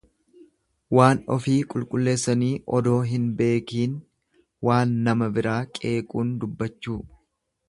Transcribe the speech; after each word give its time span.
Waan 0.99 1.19
ofii 1.35 1.57
qulqulleessanii 1.73 2.49
odoo 2.79 2.97
hin 3.11 3.29
beekiin 3.43 3.95
waan 4.71 4.99
nama 5.11 5.33
biraa 5.39 5.63
qeequun 5.81 6.35
dubbachuu. 6.45 7.03